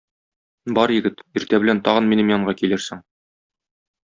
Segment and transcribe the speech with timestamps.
[0.77, 3.07] Бар, егет, иртә белән тагын минем янга килерсең.